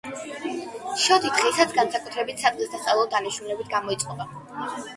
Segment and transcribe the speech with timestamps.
[1.01, 4.31] შოთი დღესაც განსაკუთრებით სადღესასწაულო დანიშნულებით გამოიყენება.